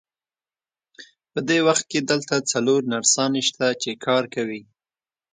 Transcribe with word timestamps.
په 1.31 1.39
دې 1.47 1.59
وخت 1.67 1.83
کې 1.91 1.99
دلته 2.09 2.35
څلور 2.51 2.81
نرسانې 2.93 3.41
شته، 3.47 3.67
چې 3.81 3.91
کار 4.05 4.23
کوي. 4.35 4.61